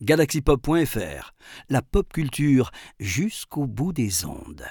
galaxypop.fr, 0.00 1.34
la 1.68 1.82
pop 1.82 2.12
culture 2.12 2.70
jusqu'au 3.00 3.66
bout 3.66 3.92
des 3.92 4.24
ondes. 4.24 4.64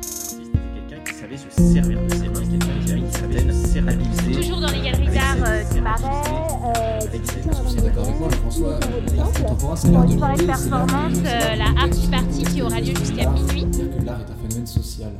C'était 0.00 0.50
quelqu'un 0.88 1.04
qui 1.04 1.14
savait 1.14 1.36
se 1.36 1.50
servir 1.50 2.02
de 2.02 2.08
ses 2.08 2.28
mains, 2.28 2.46
quelqu'un 2.86 3.06
qui 3.06 3.12
savait 3.12 3.52
se 3.52 3.66
servir 3.68 4.40
Toujours 4.40 4.60
dans 4.60 4.70
les 4.70 4.82
galeries 4.82 5.14
d'art 5.14 5.72
du 5.72 5.80
Marais, 5.80 7.06
avec 7.06 7.20
C'est 7.26 7.82
d'accord 7.82 8.10
moi, 8.12 8.30
François, 8.30 8.78
de 8.78 10.46
performance, 10.46 11.22
la 11.22 11.64
Art 11.64 12.10
Party 12.10 12.44
qui 12.44 12.62
aura 12.62 12.80
lieu 12.80 12.94
jusqu'à 12.96 13.30
minuit. 13.30 13.66
L'art 14.04 14.20
est 14.20 14.30
un 14.30 14.36
phénomène 14.36 14.66
social. 14.66 15.12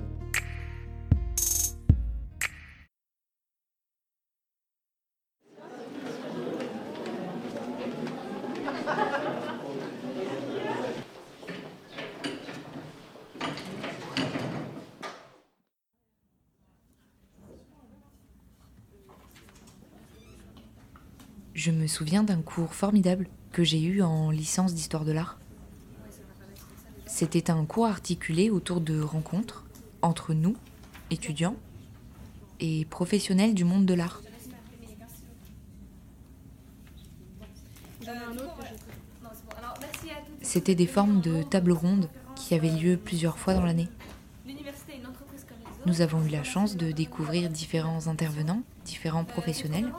Je 21.60 21.70
me 21.70 21.86
souviens 21.86 22.22
d'un 22.22 22.40
cours 22.40 22.72
formidable 22.72 23.28
que 23.52 23.64
j'ai 23.64 23.82
eu 23.82 24.00
en 24.00 24.30
licence 24.30 24.72
d'histoire 24.72 25.04
de 25.04 25.12
l'art. 25.12 25.38
C'était 27.04 27.50
un 27.50 27.66
cours 27.66 27.84
articulé 27.84 28.48
autour 28.48 28.80
de 28.80 28.98
rencontres 28.98 29.66
entre 30.00 30.32
nous, 30.32 30.56
étudiants, 31.10 31.56
et 32.60 32.86
professionnels 32.86 33.52
du 33.52 33.64
monde 33.64 33.84
de 33.84 33.92
l'art. 33.92 34.22
C'était 40.40 40.74
des 40.74 40.86
formes 40.86 41.20
de 41.20 41.42
table 41.42 41.72
ronde 41.72 42.08
qui 42.36 42.54
avaient 42.54 42.70
lieu 42.70 42.96
plusieurs 42.96 43.36
fois 43.36 43.52
dans 43.52 43.66
l'année. 43.66 43.90
Nous 45.84 46.00
avons 46.00 46.24
eu 46.24 46.30
la 46.30 46.42
chance 46.42 46.78
de 46.78 46.90
découvrir 46.90 47.50
différents 47.50 48.06
intervenants, 48.06 48.62
différents 48.90 49.24
professionnels, 49.24 49.92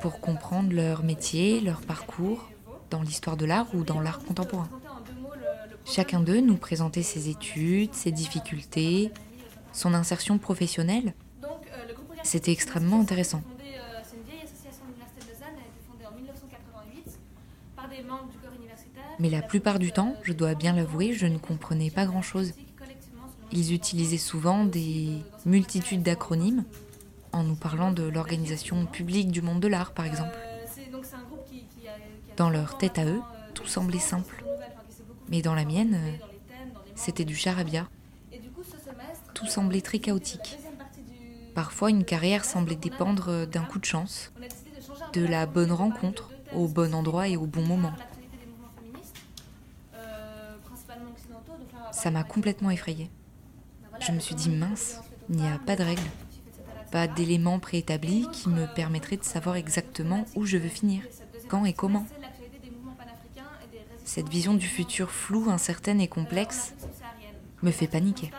pour 0.00 0.20
comprendre 0.20 0.72
leur 0.72 1.02
métier, 1.02 1.60
leur 1.60 1.80
parcours 1.82 2.48
dans 2.88 3.02
l'histoire 3.02 3.36
de 3.36 3.44
l'art 3.44 3.68
ou 3.74 3.84
dans 3.84 4.00
l'art 4.00 4.20
contemporain? 4.20 4.68
Chacun 5.84 6.20
d'eux 6.20 6.40
nous 6.40 6.56
présentait 6.56 7.02
ses 7.02 7.28
études, 7.28 7.94
ses 7.94 8.12
difficultés, 8.12 9.12
son 9.72 9.92
insertion 9.92 10.38
professionnelle. 10.38 11.12
C'était 12.22 12.52
extrêmement 12.52 13.00
intéressant. 13.00 13.42
C'est 14.02 14.16
une 14.16 14.24
vieille 14.24 14.44
association 14.44 14.84
de 14.86 14.92
l'Université 14.92 15.20
de 15.24 15.28
Lausanne, 15.32 15.56
elle 15.56 15.64
a 15.64 15.70
été 15.72 15.80
fondée 15.88 16.06
en 16.06 16.14
1988 16.16 17.18
par 17.76 17.88
des 17.88 18.02
membres 18.02 18.30
du 18.32 18.38
corps 18.38 18.54
universitaire. 18.58 19.04
Mais 19.18 19.30
la 19.30 19.42
plupart 19.42 19.78
du 19.78 19.92
temps, 19.92 20.14
je 20.22 20.32
dois 20.32 20.54
bien 20.54 20.74
l'avouer, 20.74 21.12
je 21.12 21.26
ne 21.26 21.38
comprenais 21.38 21.90
pas 21.90 22.06
grand-chose. 22.06 22.52
Ils 23.52 23.74
utilisaient 23.74 24.18
souvent 24.18 24.64
des 24.64 25.22
multitudes 25.44 26.02
d'acronymes 26.02 26.64
en 27.32 27.42
nous 27.42 27.56
parlant 27.56 27.92
de 27.92 28.04
l'organisation 28.04 28.86
publique 28.86 29.30
du 29.30 29.42
monde 29.42 29.60
de 29.60 29.68
l'art, 29.68 29.92
par 29.92 30.06
exemple. 30.06 30.36
Dans 32.36 32.50
leur 32.50 32.78
tête 32.78 32.98
à 32.98 33.04
eux, 33.04 33.20
tout 33.54 33.66
semblait 33.66 33.98
simple. 33.98 34.44
Mais 35.28 35.42
dans 35.42 35.54
la 35.54 35.64
mienne, 35.64 35.98
c'était 36.94 37.24
du 37.24 37.34
charabia. 37.34 37.88
Tout 39.34 39.46
semblait 39.46 39.80
très 39.80 39.98
chaotique. 39.98 40.58
Parfois, 41.54 41.90
une 41.90 42.04
carrière 42.04 42.44
semblait 42.44 42.76
dépendre 42.76 43.46
d'un 43.46 43.64
coup 43.64 43.78
de 43.78 43.84
chance, 43.84 44.32
de 45.12 45.26
la 45.26 45.46
bonne 45.46 45.72
rencontre, 45.72 46.30
au 46.54 46.68
bon 46.68 46.94
endroit 46.94 47.28
et 47.28 47.36
au 47.36 47.46
bon 47.46 47.62
moment. 47.62 47.92
Ça 51.92 52.10
m'a 52.10 52.22
complètement 52.22 52.70
effrayée. 52.70 53.10
Je 54.10 54.14
me 54.16 54.20
suis 54.20 54.34
dit, 54.34 54.50
mince, 54.50 54.98
il 55.28 55.36
n'y 55.36 55.46
a 55.46 55.60
pas 55.64 55.76
de 55.76 55.84
règles, 55.84 56.02
pas 56.90 57.06
d'éléments 57.06 57.60
préétablis 57.60 58.26
qui 58.32 58.48
me 58.48 58.66
permettraient 58.74 59.16
de 59.16 59.22
savoir 59.22 59.54
exactement 59.54 60.26
où 60.34 60.44
je 60.44 60.56
veux 60.56 60.68
finir, 60.68 61.02
quand 61.48 61.64
et 61.64 61.72
comment. 61.72 62.04
Cette 64.04 64.28
vision 64.28 64.54
du 64.54 64.66
futur 64.66 65.12
floue, 65.12 65.48
incertaine 65.48 66.00
et 66.00 66.08
complexe 66.08 66.74
me 67.62 67.70
fait 67.70 67.86
paniquer. 67.86 68.32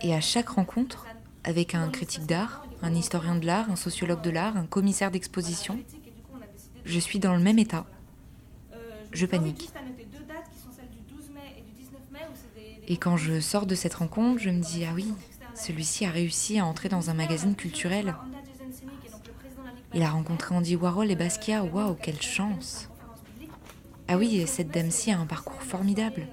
Et 0.00 0.14
à 0.14 0.22
chaque 0.22 0.48
rencontre, 0.48 1.06
avec 1.44 1.74
un 1.74 1.90
critique 1.90 2.24
d'art, 2.24 2.64
un 2.80 2.94
historien 2.94 3.34
de 3.34 3.44
l'art, 3.44 3.70
un 3.70 3.76
sociologue 3.76 4.22
de 4.22 4.30
l'art, 4.30 4.56
un 4.56 4.66
commissaire 4.66 5.10
d'exposition, 5.10 5.78
je 6.86 6.98
suis 6.98 7.18
dans 7.18 7.34
le 7.34 7.42
même 7.42 7.58
état. 7.58 7.84
Je 9.12 9.26
panique. 9.26 9.70
Et 12.88 12.96
quand 12.96 13.16
je 13.16 13.40
sors 13.40 13.66
de 13.66 13.74
cette 13.74 13.94
rencontre, 13.94 14.40
je 14.40 14.50
me 14.50 14.60
dis, 14.60 14.84
ah 14.84 14.92
oui, 14.94 15.12
celui-ci 15.54 16.04
a 16.04 16.10
réussi 16.10 16.58
à 16.58 16.66
entrer 16.66 16.88
dans 16.88 17.10
un 17.10 17.14
magazine 17.14 17.54
culturel. 17.54 18.14
Il 19.94 20.02
a 20.02 20.10
rencontré 20.10 20.54
Andy 20.54 20.74
Warhol 20.76 21.10
et 21.10 21.16
Basquiat, 21.16 21.64
waouh, 21.64 21.94
quelle 21.94 22.20
chance 22.20 22.88
Ah 24.08 24.16
oui, 24.16 24.44
cette 24.46 24.70
dame-ci 24.70 25.12
a 25.12 25.18
un 25.18 25.26
parcours 25.26 25.62
formidable. 25.62 26.26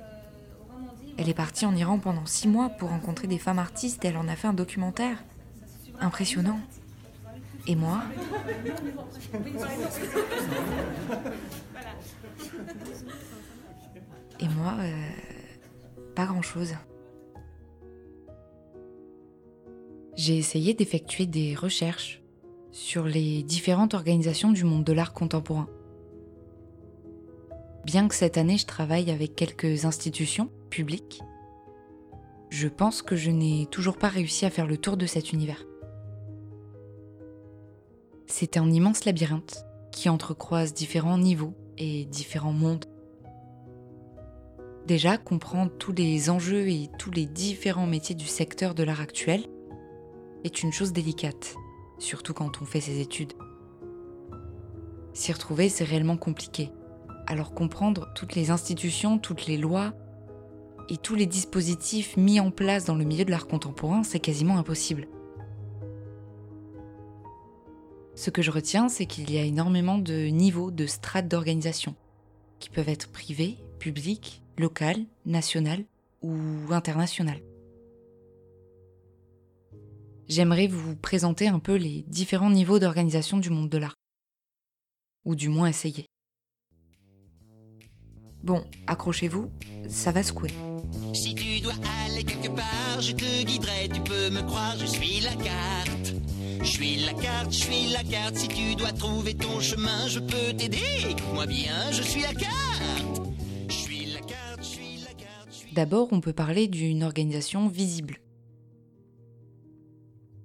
Elle 1.17 1.27
est 1.27 1.33
partie 1.33 1.65
en 1.65 1.75
Iran 1.75 1.99
pendant 1.99 2.25
six 2.25 2.47
mois 2.47 2.69
pour 2.69 2.89
rencontrer 2.89 3.27
des 3.27 3.37
femmes 3.37 3.59
artistes 3.59 4.05
et 4.05 4.07
elle 4.07 4.17
en 4.17 4.29
a 4.29 4.37
fait 4.37 4.47
un 4.47 4.53
documentaire. 4.53 5.23
Impressionnant. 5.99 6.61
Et 7.67 7.75
moi? 7.75 8.01
Et 14.39 14.47
moi, 14.47 14.75
euh, 14.79 15.09
grand-chose. 16.25 16.73
J'ai 20.15 20.37
essayé 20.37 20.73
d'effectuer 20.73 21.25
des 21.25 21.55
recherches 21.55 22.21
sur 22.71 23.05
les 23.05 23.43
différentes 23.43 23.93
organisations 23.93 24.51
du 24.51 24.63
monde 24.63 24.83
de 24.83 24.93
l'art 24.93 25.13
contemporain. 25.13 25.69
Bien 27.85 28.07
que 28.07 28.15
cette 28.15 28.37
année 28.37 28.57
je 28.57 28.65
travaille 28.65 29.11
avec 29.11 29.35
quelques 29.35 29.85
institutions 29.85 30.49
publiques, 30.69 31.21
je 32.49 32.67
pense 32.67 33.01
que 33.01 33.15
je 33.15 33.31
n'ai 33.31 33.67
toujours 33.67 33.97
pas 33.97 34.09
réussi 34.09 34.45
à 34.45 34.49
faire 34.49 34.67
le 34.67 34.77
tour 34.77 34.97
de 34.97 35.05
cet 35.05 35.31
univers. 35.31 35.65
C'est 38.25 38.57
un 38.57 38.69
immense 38.69 39.05
labyrinthe 39.05 39.65
qui 39.91 40.09
entrecroise 40.09 40.73
différents 40.73 41.17
niveaux 41.17 41.53
et 41.77 42.05
différents 42.05 42.53
mondes. 42.53 42.85
Déjà, 44.89 45.19
comprendre 45.19 45.71
tous 45.77 45.91
les 45.91 46.31
enjeux 46.31 46.67
et 46.67 46.89
tous 46.97 47.11
les 47.11 47.27
différents 47.27 47.85
métiers 47.85 48.15
du 48.15 48.25
secteur 48.25 48.73
de 48.73 48.81
l'art 48.81 49.01
actuel 49.01 49.45
est 50.43 50.63
une 50.63 50.71
chose 50.71 50.93
délicate, 50.93 51.53
surtout 51.99 52.33
quand 52.33 52.59
on 52.59 52.65
fait 52.65 52.81
ses 52.81 52.99
études. 52.99 53.33
S'y 55.13 55.31
retrouver, 55.31 55.69
c'est 55.69 55.83
réellement 55.83 56.17
compliqué. 56.17 56.71
Alors 57.27 57.53
comprendre 57.53 58.11
toutes 58.15 58.33
les 58.33 58.49
institutions, 58.49 59.19
toutes 59.19 59.45
les 59.45 59.57
lois 59.57 59.93
et 60.89 60.97
tous 60.97 61.13
les 61.13 61.27
dispositifs 61.27 62.17
mis 62.17 62.39
en 62.39 62.49
place 62.49 62.85
dans 62.85 62.95
le 62.95 63.05
milieu 63.05 63.25
de 63.25 63.29
l'art 63.31 63.45
contemporain, 63.45 64.01
c'est 64.01 64.19
quasiment 64.19 64.57
impossible. 64.57 65.07
Ce 68.15 68.31
que 68.31 68.41
je 68.41 68.49
retiens, 68.49 68.89
c'est 68.89 69.05
qu'il 69.05 69.29
y 69.29 69.37
a 69.37 69.43
énormément 69.43 69.99
de 69.99 70.29
niveaux, 70.29 70.71
de 70.71 70.87
strates 70.87 71.27
d'organisation, 71.27 71.93
qui 72.57 72.71
peuvent 72.71 72.89
être 72.89 73.11
privés, 73.11 73.59
publics, 73.77 74.41
locales, 74.59 75.05
nationales 75.25 75.85
ou 76.21 76.35
internationales. 76.69 77.41
J'aimerais 80.27 80.67
vous 80.67 80.95
présenter 80.95 81.47
un 81.47 81.59
peu 81.59 81.75
les 81.75 82.03
différents 82.07 82.51
niveaux 82.51 82.77
d'organisation 82.77 83.37
du 83.37 83.49
monde 83.49 83.69
de 83.69 83.79
l'art. 83.79 83.95
Ou 85.25 85.35
du 85.35 85.49
moins 85.49 85.67
essayer. 85.67 86.05
Bon, 88.43 88.63
accrochez-vous, 88.85 89.49
ça 89.87 90.11
va 90.11 90.23
secouer. 90.23 90.51
Si 91.13 91.33
tu 91.35 91.61
dois 91.61 91.73
aller 92.05 92.23
quelque 92.23 92.49
part, 92.49 93.01
je 93.01 93.13
te 93.13 93.43
guiderai, 93.43 93.89
tu 93.89 94.01
peux 94.01 94.29
me 94.29 94.41
croire, 94.41 94.77
je 94.77 94.85
suis 94.85 95.19
la 95.21 95.35
carte. 95.35 96.13
Je 96.61 96.69
suis 96.69 96.97
la 96.97 97.13
carte, 97.13 97.51
je 97.51 97.57
suis 97.57 97.87
la 97.87 98.03
carte, 98.03 98.35
si 98.35 98.47
tu 98.49 98.75
dois 98.75 98.91
trouver 98.91 99.33
ton 99.33 99.59
chemin, 99.59 100.07
je 100.07 100.19
peux 100.19 100.55
t'aider. 100.57 100.77
Écoute-moi 101.09 101.45
bien, 101.47 101.91
je 101.91 102.03
suis 102.03 102.21
la 102.21 102.33
carte. 102.33 103.28
D'abord, 105.73 106.09
on 106.11 106.19
peut 106.19 106.33
parler 106.33 106.67
d'une 106.67 107.03
organisation 107.03 107.67
visible. 107.67 108.19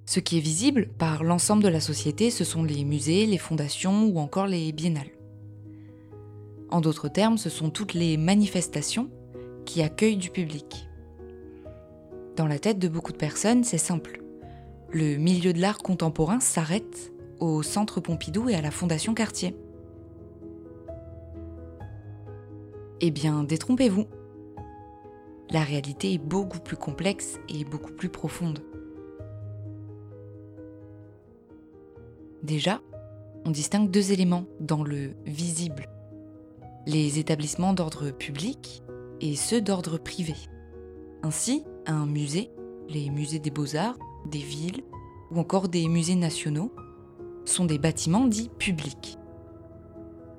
Ce 0.06 0.20
qui 0.20 0.36
est 0.36 0.40
visible 0.40 0.88
par 0.98 1.24
l'ensemble 1.24 1.62
de 1.62 1.68
la 1.68 1.80
société, 1.80 2.30
ce 2.30 2.44
sont 2.44 2.62
les 2.62 2.84
musées, 2.84 3.24
les 3.26 3.38
fondations 3.38 4.06
ou 4.06 4.18
encore 4.18 4.46
les 4.46 4.70
biennales. 4.72 5.10
En 6.70 6.80
d'autres 6.80 7.08
termes, 7.08 7.38
ce 7.38 7.48
sont 7.48 7.70
toutes 7.70 7.94
les 7.94 8.16
manifestations 8.16 9.08
qui 9.64 9.82
accueillent 9.82 10.18
du 10.18 10.30
public. 10.30 10.88
Dans 12.36 12.46
la 12.46 12.58
tête 12.58 12.78
de 12.78 12.88
beaucoup 12.88 13.12
de 13.12 13.16
personnes, 13.16 13.64
c'est 13.64 13.78
simple. 13.78 14.20
le 14.92 15.16
milieu 15.16 15.52
de 15.52 15.60
l'art 15.60 15.78
contemporain 15.78 16.38
s'arrête 16.38 17.12
au 17.40 17.64
Centre 17.64 18.00
Pompidou 18.00 18.48
et 18.48 18.54
à 18.54 18.60
la 18.60 18.70
Fondation 18.70 19.12
Cartier. 19.12 19.56
Eh 23.00 23.10
bien, 23.10 23.42
détrompez-vous. 23.42 24.06
La 25.50 25.62
réalité 25.62 26.14
est 26.14 26.18
beaucoup 26.18 26.58
plus 26.58 26.76
complexe 26.76 27.38
et 27.48 27.64
beaucoup 27.64 27.92
plus 27.92 28.08
profonde. 28.08 28.60
Déjà, 32.42 32.80
on 33.44 33.50
distingue 33.50 33.90
deux 33.90 34.12
éléments 34.12 34.46
dans 34.60 34.82
le 34.82 35.14
visible. 35.26 35.86
Les 36.86 37.18
établissements 37.18 37.72
d'ordre 37.72 38.10
public 38.10 38.82
et 39.20 39.36
ceux 39.36 39.60
d'ordre 39.60 39.98
privé. 39.98 40.34
Ainsi, 41.22 41.64
un 41.86 42.06
musée, 42.06 42.50
les 42.88 43.10
musées 43.10 43.38
des 43.38 43.50
beaux-arts, 43.50 43.98
des 44.26 44.38
villes 44.38 44.82
ou 45.30 45.38
encore 45.38 45.68
des 45.68 45.88
musées 45.88 46.16
nationaux, 46.16 46.74
sont 47.44 47.64
des 47.64 47.78
bâtiments 47.78 48.26
dits 48.26 48.50
publics. 48.58 49.18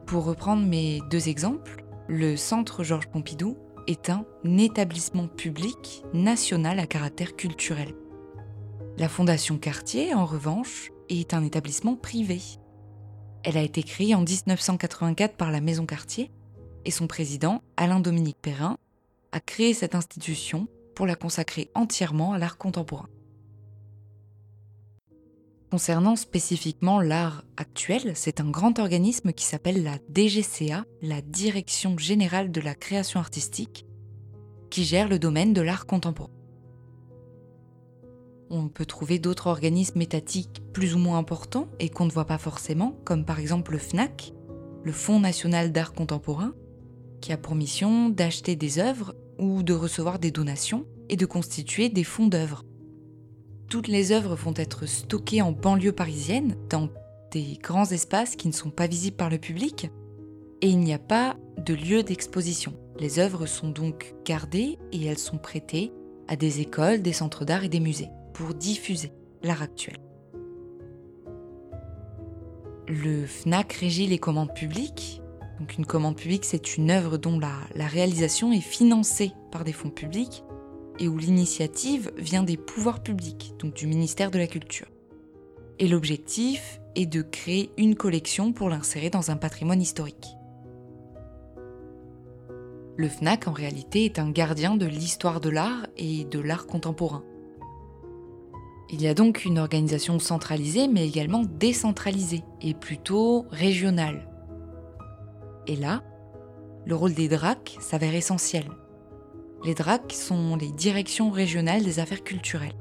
Pour 0.05 0.25
reprendre 0.25 0.65
mes 0.65 1.01
deux 1.09 1.29
exemples, 1.29 1.83
le 2.07 2.35
Centre 2.35 2.83
Georges 2.83 3.07
Pompidou 3.07 3.57
est 3.87 4.09
un 4.09 4.25
établissement 4.57 5.27
public 5.27 6.03
national 6.13 6.79
à 6.79 6.87
caractère 6.87 7.35
culturel. 7.35 7.95
La 8.97 9.09
Fondation 9.09 9.57
Cartier, 9.57 10.13
en 10.13 10.25
revanche, 10.25 10.91
est 11.09 11.33
un 11.33 11.43
établissement 11.43 11.95
privé. 11.95 12.41
Elle 13.43 13.57
a 13.57 13.61
été 13.61 13.83
créée 13.83 14.15
en 14.15 14.21
1984 14.21 15.35
par 15.35 15.51
la 15.51 15.61
Maison 15.61 15.85
Cartier 15.85 16.31
et 16.85 16.91
son 16.91 17.07
président, 17.07 17.61
Alain-Dominique 17.77 18.41
Perrin, 18.41 18.77
a 19.31 19.39
créé 19.39 19.73
cette 19.73 19.95
institution 19.95 20.67
pour 20.95 21.05
la 21.05 21.15
consacrer 21.15 21.69
entièrement 21.75 22.33
à 22.33 22.37
l'art 22.37 22.57
contemporain. 22.57 23.09
Concernant 25.75 26.15
spécifiquement 26.15 27.01
l'art 27.01 27.43
actuel, 27.57 28.13
c'est 28.15 28.39
un 28.39 28.49
grand 28.49 28.79
organisme 28.79 29.33
qui 29.33 29.43
s'appelle 29.43 29.83
la 29.83 29.97
DGCA, 30.09 30.85
la 31.01 31.21
Direction 31.21 31.97
générale 31.97 32.49
de 32.49 32.61
la 32.61 32.75
création 32.75 33.19
artistique, 33.19 33.85
qui 34.69 34.85
gère 34.85 35.09
le 35.09 35.19
domaine 35.19 35.51
de 35.51 35.59
l'art 35.59 35.85
contemporain. 35.85 36.31
On 38.49 38.69
peut 38.69 38.85
trouver 38.85 39.19
d'autres 39.19 39.47
organismes 39.47 39.99
étatiques 39.99 40.63
plus 40.71 40.95
ou 40.95 40.97
moins 40.97 41.17
importants 41.17 41.67
et 41.81 41.89
qu'on 41.89 42.05
ne 42.05 42.11
voit 42.11 42.23
pas 42.23 42.37
forcément, 42.37 42.97
comme 43.03 43.25
par 43.25 43.41
exemple 43.41 43.73
le 43.73 43.77
FNAC, 43.77 44.31
le 44.81 44.93
Fonds 44.93 45.19
national 45.19 45.73
d'art 45.73 45.91
contemporain, 45.91 46.53
qui 47.19 47.33
a 47.33 47.37
pour 47.37 47.53
mission 47.53 48.07
d'acheter 48.07 48.55
des 48.55 48.79
œuvres 48.79 49.13
ou 49.39 49.61
de 49.61 49.73
recevoir 49.73 50.19
des 50.19 50.31
donations 50.31 50.85
et 51.09 51.17
de 51.17 51.25
constituer 51.25 51.89
des 51.89 52.05
fonds 52.05 52.27
d'œuvres. 52.27 52.63
Toutes 53.69 53.87
les 53.87 54.11
œuvres 54.11 54.35
vont 54.35 54.53
être 54.55 54.85
stockées 54.85 55.41
en 55.41 55.51
banlieue 55.51 55.91
parisienne, 55.91 56.55
dans 56.69 56.89
des 57.31 57.57
grands 57.61 57.89
espaces 57.89 58.35
qui 58.35 58.47
ne 58.47 58.53
sont 58.53 58.69
pas 58.69 58.87
visibles 58.87 59.17
par 59.17 59.29
le 59.29 59.39
public, 59.39 59.89
et 60.61 60.69
il 60.69 60.79
n'y 60.79 60.93
a 60.93 60.99
pas 60.99 61.35
de 61.57 61.73
lieu 61.73 62.03
d'exposition. 62.03 62.73
Les 62.99 63.19
œuvres 63.19 63.45
sont 63.45 63.69
donc 63.69 64.15
gardées 64.23 64.77
et 64.91 65.05
elles 65.05 65.17
sont 65.17 65.37
prêtées 65.37 65.91
à 66.27 66.35
des 66.35 66.61
écoles, 66.61 67.01
des 67.01 67.13
centres 67.13 67.43
d'art 67.43 67.63
et 67.63 67.69
des 67.69 67.79
musées 67.79 68.09
pour 68.33 68.53
diffuser 68.53 69.11
l'art 69.43 69.61
actuel. 69.61 69.97
Le 72.87 73.25
FNAC 73.25 73.73
régit 73.73 74.07
les 74.07 74.19
commandes 74.19 74.53
publiques. 74.53 75.21
Une 75.77 75.85
commande 75.85 76.17
publique, 76.17 76.45
c'est 76.45 76.77
une 76.77 76.91
œuvre 76.91 77.17
dont 77.17 77.39
la 77.39 77.87
réalisation 77.87 78.51
est 78.51 78.61
financée 78.61 79.31
par 79.51 79.63
des 79.63 79.73
fonds 79.73 79.89
publics 79.89 80.43
et 80.99 81.07
où 81.07 81.17
l'initiative 81.17 82.11
vient 82.17 82.43
des 82.43 82.57
pouvoirs 82.57 83.01
publics, 83.01 83.53
donc 83.59 83.73
du 83.73 83.87
ministère 83.87 84.31
de 84.31 84.37
la 84.37 84.47
Culture. 84.47 84.87
Et 85.79 85.87
l'objectif 85.87 86.79
est 86.95 87.05
de 87.05 87.21
créer 87.21 87.71
une 87.77 87.95
collection 87.95 88.53
pour 88.53 88.69
l'insérer 88.69 89.09
dans 89.09 89.31
un 89.31 89.35
patrimoine 89.35 89.81
historique. 89.81 90.27
Le 92.97 93.09
FNAC, 93.09 93.49
en 93.49 93.51
réalité, 93.51 94.05
est 94.05 94.19
un 94.19 94.31
gardien 94.31 94.77
de 94.77 94.85
l'histoire 94.85 95.41
de 95.41 95.49
l'art 95.49 95.85
et 95.97 96.23
de 96.23 96.39
l'art 96.39 96.65
contemporain. 96.65 97.23
Il 98.89 99.01
y 99.01 99.07
a 99.07 99.13
donc 99.13 99.43
une 99.43 99.59
organisation 99.59 100.19
centralisée 100.19 100.87
mais 100.87 101.05
également 101.05 101.43
décentralisée 101.43 102.43
et 102.61 102.73
plutôt 102.73 103.45
régionale. 103.49 104.29
Et 105.67 105.75
là, 105.75 106.03
le 106.85 106.95
rôle 106.95 107.13
des 107.13 107.27
DRAC 107.27 107.77
s'avère 107.81 108.13
essentiel. 108.13 108.65
Les 109.65 109.73
DRAC 109.73 110.13
sont 110.13 110.55
les 110.55 110.69
directions 110.69 111.31
régionales 111.31 111.83
des 111.83 111.97
affaires 111.97 112.23
culturelles. 112.23 112.77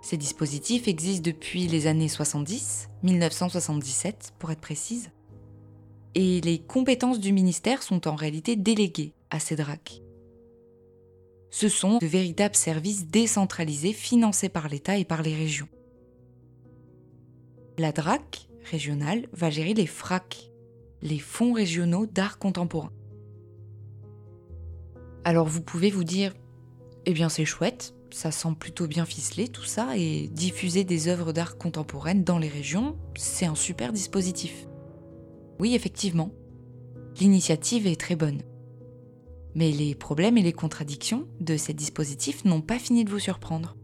Ces 0.00 0.16
dispositifs 0.16 0.86
existent 0.86 1.28
depuis 1.28 1.66
les 1.66 1.88
années 1.88 2.06
70, 2.06 2.90
1977 3.02 4.34
pour 4.38 4.52
être 4.52 4.60
précise, 4.60 5.10
et 6.14 6.40
les 6.42 6.60
compétences 6.60 7.18
du 7.18 7.32
ministère 7.32 7.82
sont 7.82 8.06
en 8.06 8.14
réalité 8.14 8.54
déléguées 8.54 9.14
à 9.30 9.40
ces 9.40 9.56
DRAC. 9.56 10.00
Ce 11.50 11.68
sont 11.68 11.98
de 11.98 12.06
véritables 12.06 12.54
services 12.54 13.08
décentralisés 13.08 13.94
financés 13.94 14.48
par 14.48 14.68
l'État 14.68 14.96
et 14.96 15.04
par 15.04 15.22
les 15.22 15.34
régions. 15.34 15.68
La 17.78 17.90
DRAC 17.90 18.46
régionale 18.70 19.26
va 19.32 19.50
gérer 19.50 19.74
les 19.74 19.86
FRAC, 19.88 20.52
les 21.02 21.18
fonds 21.18 21.52
régionaux 21.52 22.06
d'art 22.06 22.38
contemporain. 22.38 22.92
Alors 25.26 25.48
vous 25.48 25.60
pouvez 25.60 25.90
vous 25.90 26.04
dire, 26.04 26.32
eh 27.04 27.12
bien 27.12 27.28
c'est 27.28 27.44
chouette, 27.44 27.96
ça 28.12 28.30
semble 28.30 28.56
plutôt 28.56 28.86
bien 28.86 29.04
ficelé 29.04 29.48
tout 29.48 29.64
ça, 29.64 29.96
et 29.96 30.28
diffuser 30.28 30.84
des 30.84 31.08
œuvres 31.08 31.32
d'art 31.32 31.58
contemporaines 31.58 32.22
dans 32.22 32.38
les 32.38 32.46
régions, 32.46 32.96
c'est 33.16 33.46
un 33.46 33.56
super 33.56 33.92
dispositif. 33.92 34.68
Oui, 35.58 35.74
effectivement, 35.74 36.30
l'initiative 37.18 37.88
est 37.88 38.00
très 38.00 38.14
bonne. 38.14 38.42
Mais 39.56 39.72
les 39.72 39.96
problèmes 39.96 40.38
et 40.38 40.42
les 40.42 40.52
contradictions 40.52 41.26
de 41.40 41.56
ces 41.56 41.74
dispositifs 41.74 42.44
n'ont 42.44 42.60
pas 42.60 42.78
fini 42.78 43.04
de 43.04 43.10
vous 43.10 43.18
surprendre. 43.18 43.76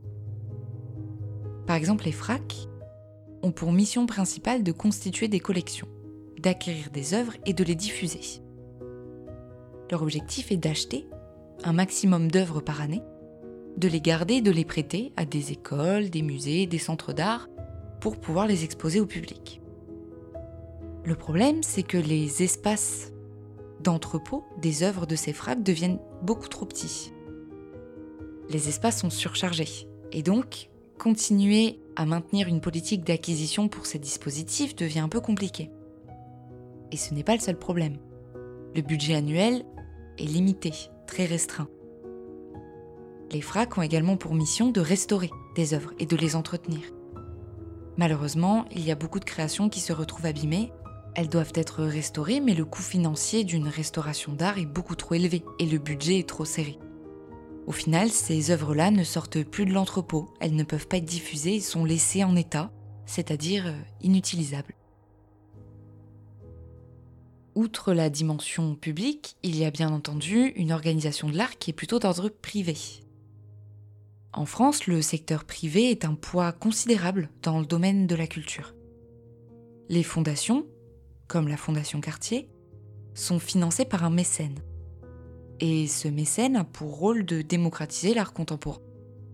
Par 1.66 1.74
exemple, 1.74 2.04
les 2.04 2.12
FRAC 2.12 2.68
ont 3.42 3.50
pour 3.50 3.72
mission 3.72 4.06
principale 4.06 4.62
de 4.62 4.70
constituer 4.70 5.26
des 5.26 5.40
collections, 5.40 5.88
d'acquérir 6.38 6.90
des 6.92 7.14
œuvres 7.14 7.34
et 7.46 7.52
de 7.52 7.64
les 7.64 7.74
diffuser. 7.74 8.44
Leur 9.90 10.02
objectif 10.02 10.52
est 10.52 10.56
d'acheter 10.56 11.08
un 11.64 11.72
maximum 11.72 12.30
d'œuvres 12.30 12.60
par 12.60 12.80
année, 12.80 13.02
de 13.76 13.88
les 13.88 14.00
garder 14.00 14.40
de 14.40 14.50
les 14.50 14.64
prêter 14.64 15.12
à 15.16 15.24
des 15.24 15.52
écoles, 15.52 16.10
des 16.10 16.22
musées, 16.22 16.66
des 16.66 16.78
centres 16.78 17.12
d'art, 17.12 17.48
pour 18.00 18.18
pouvoir 18.18 18.46
les 18.46 18.64
exposer 18.64 19.00
au 19.00 19.06
public. 19.06 19.60
Le 21.04 21.14
problème, 21.14 21.62
c'est 21.62 21.82
que 21.82 21.98
les 21.98 22.42
espaces 22.42 23.12
d'entrepôt 23.80 24.44
des 24.60 24.82
œuvres 24.82 25.06
de 25.06 25.16
ces 25.16 25.32
fracs 25.32 25.62
deviennent 25.62 25.98
beaucoup 26.22 26.48
trop 26.48 26.66
petits. 26.66 27.12
Les 28.50 28.68
espaces 28.68 29.00
sont 29.00 29.10
surchargés 29.10 29.88
et 30.12 30.22
donc 30.22 30.68
continuer 30.98 31.80
à 31.96 32.06
maintenir 32.06 32.46
une 32.46 32.60
politique 32.60 33.04
d'acquisition 33.04 33.68
pour 33.68 33.86
ces 33.86 33.98
dispositifs 33.98 34.76
devient 34.76 35.00
un 35.00 35.08
peu 35.08 35.20
compliqué. 35.20 35.70
Et 36.92 36.96
ce 36.96 37.14
n'est 37.14 37.24
pas 37.24 37.34
le 37.34 37.40
seul 37.40 37.58
problème. 37.58 37.96
Le 38.74 38.82
budget 38.82 39.14
annuel 39.14 39.64
est 40.18 40.24
limité, 40.24 40.72
très 41.06 41.24
restreint. 41.24 41.68
Les 43.30 43.40
FRAC 43.40 43.78
ont 43.78 43.82
également 43.82 44.16
pour 44.16 44.34
mission 44.34 44.70
de 44.70 44.80
restaurer 44.80 45.30
des 45.54 45.74
œuvres 45.74 45.92
et 45.98 46.06
de 46.06 46.16
les 46.16 46.36
entretenir. 46.36 46.80
Malheureusement, 47.96 48.66
il 48.70 48.84
y 48.84 48.90
a 48.90 48.96
beaucoup 48.96 49.20
de 49.20 49.24
créations 49.24 49.68
qui 49.68 49.80
se 49.80 49.92
retrouvent 49.92 50.26
abîmées 50.26 50.72
elles 51.14 51.28
doivent 51.28 51.52
être 51.54 51.84
restaurées, 51.84 52.40
mais 52.40 52.54
le 52.54 52.64
coût 52.64 52.82
financier 52.82 53.44
d'une 53.44 53.68
restauration 53.68 54.32
d'art 54.32 54.58
est 54.58 54.66
beaucoup 54.66 54.96
trop 54.96 55.14
élevé 55.14 55.44
et 55.58 55.66
le 55.66 55.78
budget 55.78 56.18
est 56.18 56.28
trop 56.28 56.44
serré. 56.44 56.78
Au 57.66 57.72
final, 57.72 58.10
ces 58.10 58.50
œuvres-là 58.50 58.90
ne 58.90 59.04
sortent 59.04 59.44
plus 59.44 59.66
de 59.66 59.72
l'entrepôt, 59.72 60.32
elles 60.40 60.56
ne 60.56 60.64
peuvent 60.64 60.88
pas 60.88 60.96
être 60.96 61.04
diffusées 61.04 61.56
et 61.56 61.60
sont 61.60 61.84
laissées 61.84 62.24
en 62.24 62.34
état, 62.34 62.70
c'est-à-dire 63.06 63.72
inutilisables. 64.00 64.74
Outre 67.54 67.92
la 67.92 68.08
dimension 68.08 68.74
publique, 68.74 69.36
il 69.42 69.56
y 69.56 69.66
a 69.66 69.70
bien 69.70 69.92
entendu 69.92 70.52
une 70.56 70.72
organisation 70.72 71.28
de 71.28 71.36
l'art 71.36 71.58
qui 71.58 71.70
est 71.70 71.74
plutôt 71.74 71.98
d'ordre 71.98 72.30
privé. 72.30 72.76
En 74.32 74.46
France, 74.46 74.86
le 74.86 75.02
secteur 75.02 75.44
privé 75.44 75.90
est 75.90 76.06
un 76.06 76.14
poids 76.14 76.52
considérable 76.52 77.28
dans 77.42 77.60
le 77.60 77.66
domaine 77.66 78.06
de 78.06 78.14
la 78.14 78.26
culture. 78.26 78.74
Les 79.90 80.02
fondations, 80.02 80.64
comme 81.28 81.48
la 81.48 81.58
Fondation 81.58 82.00
Cartier, 82.00 82.48
sont 83.12 83.38
financés 83.38 83.84
par 83.84 84.02
un 84.04 84.10
mécène. 84.10 84.58
Et 85.60 85.86
ce 85.86 86.08
mécène 86.08 86.56
a 86.56 86.64
pour 86.64 86.96
rôle 86.96 87.26
de 87.26 87.42
démocratiser 87.42 88.14
l'art 88.14 88.32
contemporain 88.32 88.80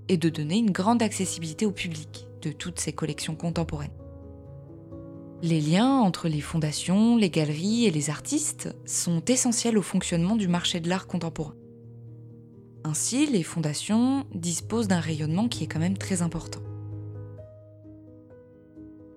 et 0.08 0.16
de 0.16 0.28
donner 0.28 0.56
une 0.56 0.72
grande 0.72 1.02
accessibilité 1.02 1.66
au 1.66 1.70
public 1.70 2.26
de 2.42 2.50
toutes 2.50 2.80
ces 2.80 2.92
collections 2.92 3.36
contemporaines. 3.36 4.07
Les 5.40 5.60
liens 5.60 6.00
entre 6.00 6.28
les 6.28 6.40
fondations, 6.40 7.16
les 7.16 7.30
galeries 7.30 7.86
et 7.86 7.92
les 7.92 8.10
artistes 8.10 8.74
sont 8.84 9.24
essentiels 9.26 9.78
au 9.78 9.82
fonctionnement 9.82 10.34
du 10.34 10.48
marché 10.48 10.80
de 10.80 10.88
l'art 10.88 11.06
contemporain. 11.06 11.54
Ainsi, 12.82 13.26
les 13.26 13.44
fondations 13.44 14.24
disposent 14.34 14.88
d'un 14.88 14.98
rayonnement 14.98 15.46
qui 15.46 15.62
est 15.62 15.66
quand 15.68 15.78
même 15.78 15.96
très 15.96 16.22
important. 16.22 16.60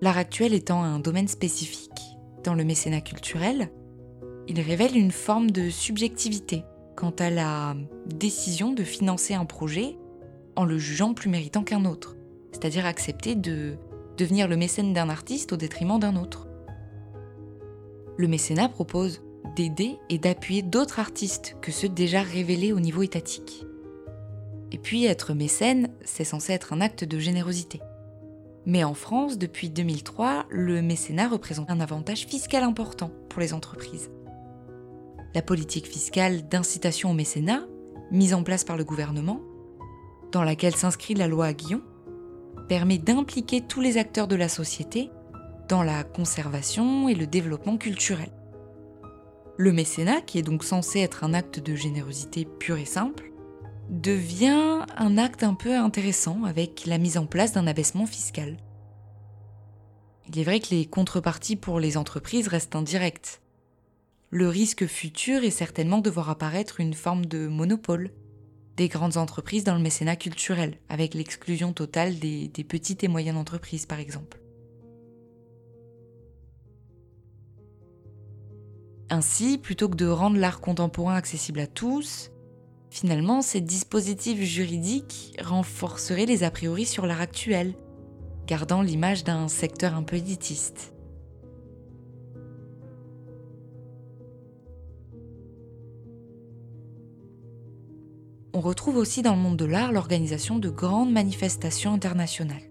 L'art 0.00 0.16
actuel 0.16 0.54
étant 0.54 0.84
un 0.84 1.00
domaine 1.00 1.26
spécifique 1.26 1.90
dans 2.44 2.54
le 2.54 2.64
mécénat 2.64 3.00
culturel, 3.00 3.72
il 4.46 4.60
révèle 4.60 4.96
une 4.96 5.12
forme 5.12 5.50
de 5.50 5.70
subjectivité 5.70 6.64
quant 6.96 7.14
à 7.18 7.30
la 7.30 7.74
décision 8.06 8.72
de 8.72 8.84
financer 8.84 9.34
un 9.34 9.44
projet 9.44 9.96
en 10.54 10.64
le 10.64 10.78
jugeant 10.78 11.14
plus 11.14 11.30
méritant 11.30 11.64
qu'un 11.64 11.84
autre, 11.84 12.16
c'est-à-dire 12.52 12.86
accepter 12.86 13.34
de 13.34 13.76
devenir 14.16 14.48
le 14.48 14.56
mécène 14.56 14.92
d'un 14.92 15.08
artiste 15.08 15.52
au 15.52 15.56
détriment 15.56 15.98
d'un 15.98 16.16
autre. 16.16 16.46
Le 18.16 18.28
mécénat 18.28 18.68
propose 18.68 19.22
d'aider 19.56 19.98
et 20.08 20.18
d'appuyer 20.18 20.62
d'autres 20.62 20.98
artistes 20.98 21.56
que 21.60 21.72
ceux 21.72 21.88
déjà 21.88 22.22
révélés 22.22 22.72
au 22.72 22.80
niveau 22.80 23.02
étatique. 23.02 23.66
Et 24.70 24.78
puis 24.78 25.04
être 25.04 25.34
mécène, 25.34 25.90
c'est 26.04 26.24
censé 26.24 26.52
être 26.52 26.72
un 26.72 26.80
acte 26.80 27.04
de 27.04 27.18
générosité. 27.18 27.80
Mais 28.64 28.84
en 28.84 28.94
France, 28.94 29.38
depuis 29.38 29.70
2003, 29.70 30.46
le 30.50 30.82
mécénat 30.82 31.28
représente 31.28 31.70
un 31.70 31.80
avantage 31.80 32.26
fiscal 32.26 32.62
important 32.62 33.10
pour 33.28 33.40
les 33.40 33.52
entreprises. 33.52 34.10
La 35.34 35.42
politique 35.42 35.86
fiscale 35.86 36.48
d'incitation 36.48 37.10
au 37.10 37.14
mécénat, 37.14 37.66
mise 38.10 38.34
en 38.34 38.42
place 38.42 38.64
par 38.64 38.76
le 38.76 38.84
gouvernement, 38.84 39.40
dans 40.30 40.44
laquelle 40.44 40.76
s'inscrit 40.76 41.14
la 41.14 41.26
loi 41.26 41.52
Guillon, 41.52 41.82
permet 42.72 42.96
d'impliquer 42.96 43.60
tous 43.60 43.82
les 43.82 43.98
acteurs 43.98 44.28
de 44.28 44.34
la 44.34 44.48
société 44.48 45.10
dans 45.68 45.82
la 45.82 46.04
conservation 46.04 47.06
et 47.06 47.14
le 47.14 47.26
développement 47.26 47.76
culturel. 47.76 48.30
Le 49.58 49.72
mécénat, 49.72 50.22
qui 50.22 50.38
est 50.38 50.42
donc 50.42 50.64
censé 50.64 51.00
être 51.00 51.22
un 51.22 51.34
acte 51.34 51.60
de 51.60 51.74
générosité 51.74 52.46
pur 52.46 52.78
et 52.78 52.86
simple, 52.86 53.30
devient 53.90 54.86
un 54.96 55.18
acte 55.18 55.42
un 55.42 55.52
peu 55.52 55.76
intéressant 55.76 56.44
avec 56.44 56.86
la 56.86 56.96
mise 56.96 57.18
en 57.18 57.26
place 57.26 57.52
d'un 57.52 57.66
abaissement 57.66 58.06
fiscal. 58.06 58.56
Il 60.30 60.38
est 60.38 60.44
vrai 60.44 60.60
que 60.60 60.70
les 60.70 60.86
contreparties 60.86 61.56
pour 61.56 61.78
les 61.78 61.98
entreprises 61.98 62.48
restent 62.48 62.74
indirectes. 62.74 63.42
Le 64.30 64.48
risque 64.48 64.86
futur 64.86 65.44
est 65.44 65.50
certainement 65.50 65.98
de 65.98 66.08
voir 66.08 66.30
apparaître 66.30 66.80
une 66.80 66.94
forme 66.94 67.26
de 67.26 67.48
monopole 67.48 68.12
des 68.76 68.88
grandes 68.88 69.16
entreprises 69.16 69.64
dans 69.64 69.74
le 69.74 69.80
mécénat 69.80 70.16
culturel, 70.16 70.78
avec 70.88 71.14
l'exclusion 71.14 71.72
totale 71.72 72.18
des, 72.18 72.48
petites 72.66 73.04
et 73.04 73.08
moyennes 73.08 73.36
entreprises 73.36 73.86
par 73.86 73.98
exemple. 73.98 74.38
Ainsi, 79.10 79.58
plutôt 79.58 79.90
que 79.90 79.96
de 79.96 80.06
rendre 80.06 80.38
l'art 80.38 80.62
contemporain 80.62 81.16
accessible 81.16 81.60
à 81.60 81.66
tous, 81.66 82.30
finalement, 82.88 83.42
ces 83.42 83.60
dispositifs 83.60 84.40
juridiques 84.40 85.36
renforceraient 85.42 86.24
les 86.24 86.44
a 86.44 86.50
priori 86.50 86.86
sur 86.86 87.04
l'art 87.04 87.20
actuel, 87.20 87.74
gardant 88.46 88.80
l'image 88.80 89.22
d'un 89.22 89.48
secteur 89.48 89.94
un 89.94 90.02
peu 90.02 90.16
élitiste. 90.16 90.91
Retrouve 98.62 98.96
aussi 98.96 99.20
dans 99.20 99.34
le 99.34 99.40
monde 99.40 99.58
de 99.58 99.66
l'art 99.66 99.92
l'organisation 99.92 100.58
de 100.58 100.70
grandes 100.70 101.12
manifestations 101.12 101.92
internationales. 101.92 102.62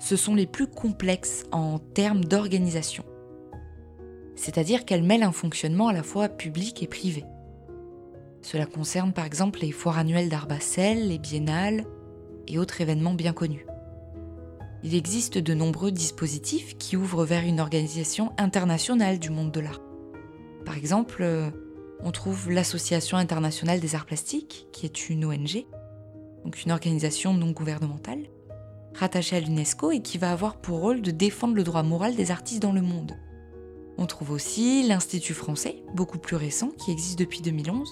Ce 0.00 0.16
sont 0.16 0.34
les 0.34 0.46
plus 0.46 0.66
complexes 0.66 1.44
en 1.52 1.78
termes 1.78 2.24
d'organisation 2.24 3.04
c'est-à-dire 4.42 4.84
qu'elle 4.84 5.04
mêle 5.04 5.22
un 5.22 5.32
fonctionnement 5.32 5.88
à 5.88 5.92
la 5.92 6.02
fois 6.02 6.28
public 6.28 6.82
et 6.82 6.88
privé. 6.88 7.24
Cela 8.40 8.66
concerne 8.66 9.12
par 9.12 9.24
exemple 9.24 9.60
les 9.60 9.70
foires 9.70 9.98
annuelles 9.98 10.28
d'Arbacel, 10.28 11.08
les 11.08 11.18
biennales 11.18 11.84
et 12.48 12.58
autres 12.58 12.80
événements 12.80 13.14
bien 13.14 13.32
connus. 13.32 13.66
Il 14.82 14.96
existe 14.96 15.38
de 15.38 15.54
nombreux 15.54 15.92
dispositifs 15.92 16.76
qui 16.76 16.96
ouvrent 16.96 17.24
vers 17.24 17.44
une 17.44 17.60
organisation 17.60 18.32
internationale 18.36 19.20
du 19.20 19.30
monde 19.30 19.52
de 19.52 19.60
l'art. 19.60 19.80
Par 20.64 20.76
exemple, 20.76 21.22
euh, 21.22 21.50
on 22.04 22.10
trouve 22.10 22.50
l'Association 22.50 23.16
internationale 23.16 23.80
des 23.80 23.94
arts 23.94 24.06
plastiques, 24.06 24.66
qui 24.72 24.86
est 24.86 25.08
une 25.08 25.24
ONG, 25.24 25.64
donc 26.44 26.62
une 26.64 26.72
organisation 26.72 27.32
non 27.32 27.52
gouvernementale, 27.52 28.26
rattachée 28.94 29.36
à 29.36 29.40
l'UNESCO 29.40 29.92
et 29.92 30.02
qui 30.02 30.18
va 30.18 30.32
avoir 30.32 30.56
pour 30.56 30.80
rôle 30.80 31.00
de 31.00 31.10
défendre 31.10 31.54
le 31.54 31.64
droit 31.64 31.82
moral 31.82 32.16
des 32.16 32.30
artistes 32.30 32.62
dans 32.62 32.72
le 32.72 32.82
monde. 32.82 33.12
On 33.98 34.06
trouve 34.06 34.32
aussi 34.32 34.86
l'Institut 34.86 35.34
français, 35.34 35.82
beaucoup 35.94 36.18
plus 36.18 36.36
récent, 36.36 36.70
qui 36.70 36.90
existe 36.90 37.18
depuis 37.18 37.40
2011, 37.40 37.88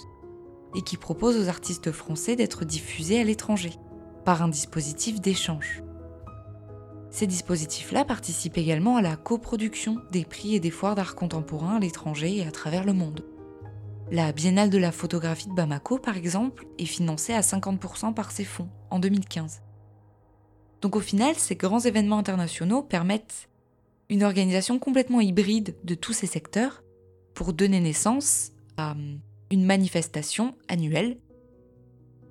et 0.76 0.82
qui 0.82 0.96
propose 0.96 1.36
aux 1.36 1.48
artistes 1.48 1.92
français 1.92 2.36
d'être 2.36 2.64
diffusés 2.64 3.20
à 3.20 3.24
l'étranger, 3.24 3.72
par 4.24 4.42
un 4.42 4.48
dispositif 4.48 5.20
d'échange. 5.20 5.82
Ces 7.10 7.26
dispositifs-là 7.26 8.04
participent 8.04 8.58
également 8.58 8.96
à 8.96 9.02
la 9.02 9.16
coproduction 9.16 9.96
des 10.12 10.24
prix 10.24 10.54
et 10.54 10.60
des 10.60 10.70
foires 10.70 10.94
d'art 10.94 11.16
contemporain 11.16 11.76
à 11.76 11.80
l'étranger 11.80 12.36
et 12.36 12.46
à 12.46 12.52
travers 12.52 12.84
le 12.84 12.92
monde. 12.92 13.24
La 14.12 14.32
Biennale 14.32 14.70
de 14.70 14.78
la 14.78 14.90
photographie 14.90 15.46
de 15.46 15.54
Bamako, 15.54 15.98
par 15.98 16.16
exemple, 16.16 16.66
est 16.78 16.84
financée 16.84 17.32
à 17.32 17.42
50% 17.42 18.12
par 18.12 18.32
ces 18.32 18.44
fonds 18.44 18.68
en 18.90 18.98
2015. 18.98 19.62
Donc 20.80 20.96
au 20.96 21.00
final, 21.00 21.36
ces 21.36 21.54
grands 21.54 21.78
événements 21.78 22.18
internationaux 22.18 22.82
permettent 22.82 23.48
une 24.08 24.24
organisation 24.24 24.80
complètement 24.80 25.20
hybride 25.20 25.76
de 25.84 25.94
tous 25.94 26.12
ces 26.12 26.26
secteurs 26.26 26.82
pour 27.34 27.52
donner 27.52 27.78
naissance 27.78 28.50
à 28.76 28.92
hum, 28.92 29.20
une 29.52 29.64
manifestation 29.64 30.56
annuelle, 30.66 31.16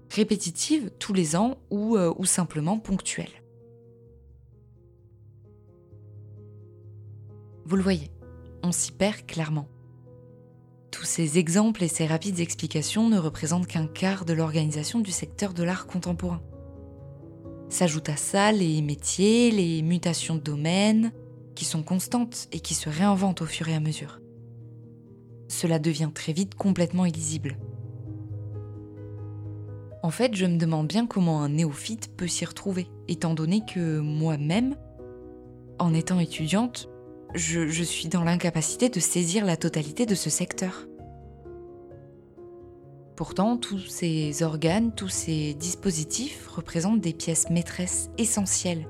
répétitive 0.09 0.91
tous 0.99 1.13
les 1.13 1.37
ans 1.37 1.59
euh, 1.71 2.13
ou 2.17 2.25
simplement 2.25 2.77
ponctuelle. 2.77 3.41
Vous 7.63 7.77
le 7.77 7.83
voyez, 7.83 8.11
on 8.63 8.73
s'y 8.73 8.91
perd 8.91 9.25
clairement. 9.25 9.69
Tous 10.99 11.05
ces 11.05 11.37
exemples 11.37 11.81
et 11.81 11.87
ces 11.87 12.05
rapides 12.05 12.41
explications 12.41 13.07
ne 13.07 13.17
représentent 13.17 13.67
qu'un 13.67 13.87
quart 13.87 14.25
de 14.25 14.33
l'organisation 14.33 14.99
du 14.99 15.11
secteur 15.11 15.53
de 15.53 15.63
l'art 15.63 15.87
contemporain. 15.87 16.41
S'ajoutent 17.69 18.09
à 18.09 18.17
ça 18.17 18.51
les 18.51 18.81
métiers, 18.81 19.49
les 19.49 19.81
mutations 19.81 20.35
de 20.35 20.41
domaine, 20.41 21.13
qui 21.55 21.63
sont 21.63 21.83
constantes 21.83 22.49
et 22.51 22.59
qui 22.59 22.73
se 22.73 22.89
réinventent 22.89 23.41
au 23.41 23.45
fur 23.45 23.69
et 23.69 23.75
à 23.75 23.79
mesure. 23.79 24.19
Cela 25.47 25.79
devient 25.79 26.09
très 26.13 26.33
vite 26.33 26.55
complètement 26.55 27.05
illisible. 27.05 27.57
En 30.03 30.11
fait, 30.11 30.35
je 30.35 30.47
me 30.47 30.57
demande 30.57 30.87
bien 30.87 31.07
comment 31.07 31.41
un 31.41 31.47
néophyte 31.47 32.13
peut 32.17 32.27
s'y 32.27 32.43
retrouver, 32.43 32.87
étant 33.07 33.35
donné 33.35 33.61
que 33.65 33.99
moi-même, 33.99 34.75
en 35.79 35.93
étant 35.93 36.19
étudiante, 36.19 36.89
je, 37.35 37.69
je 37.69 37.83
suis 37.85 38.09
dans 38.09 38.25
l'incapacité 38.25 38.89
de 38.89 38.99
saisir 38.99 39.45
la 39.45 39.55
totalité 39.55 40.05
de 40.05 40.15
ce 40.15 40.29
secteur. 40.29 40.88
Pourtant, 43.19 43.57
tous 43.57 43.79
ces 43.79 44.43
organes, 44.43 44.95
tous 44.95 45.09
ces 45.09 45.53
dispositifs 45.53 46.47
représentent 46.47 47.01
des 47.01 47.11
pièces 47.11 47.49
maîtresses 47.49 48.09
essentielles 48.17 48.87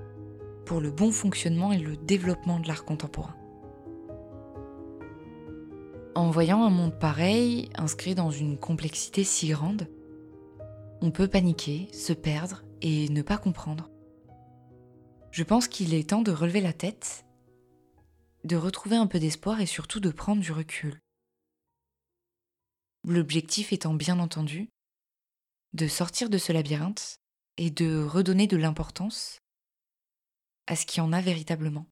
pour 0.67 0.81
le 0.81 0.91
bon 0.91 1.11
fonctionnement 1.11 1.71
et 1.71 1.79
le 1.79 1.97
développement 1.97 2.59
de 2.59 2.67
l'art 2.67 2.85
contemporain. 2.85 3.35
En 6.13 6.29
voyant 6.29 6.63
un 6.63 6.69
monde 6.69 6.99
pareil, 6.99 7.69
inscrit 7.73 8.13
dans 8.13 8.29
une 8.29 8.59
complexité 8.59 9.23
si 9.23 9.47
grande, 9.47 9.87
on 11.01 11.09
peut 11.09 11.27
paniquer, 11.27 11.87
se 11.91 12.13
perdre 12.13 12.63
et 12.83 13.09
ne 13.09 13.23
pas 13.23 13.39
comprendre. 13.39 13.89
Je 15.31 15.41
pense 15.41 15.67
qu'il 15.67 15.95
est 15.95 16.07
temps 16.07 16.21
de 16.21 16.31
relever 16.31 16.61
la 16.61 16.73
tête, 16.73 17.25
de 18.43 18.57
retrouver 18.57 18.95
un 18.95 19.07
peu 19.07 19.17
d'espoir 19.17 19.59
et 19.59 19.65
surtout 19.65 19.99
de 19.99 20.11
prendre 20.11 20.43
du 20.43 20.51
recul. 20.51 20.99
L'objectif 23.09 23.73
étant 23.73 23.95
bien 23.95 24.19
entendu 24.19 24.69
de 25.73 25.87
sortir 25.87 26.29
de 26.29 26.37
ce 26.37 26.53
labyrinthe 26.53 27.17
et 27.57 27.71
de 27.71 28.03
redonner 28.03 28.45
de 28.45 28.55
l'importance 28.55 29.39
à 30.67 30.75
ce 30.75 30.85
qu'il 30.85 30.99
y 30.99 31.01
en 31.01 31.11
a 31.11 31.19
véritablement. 31.19 31.87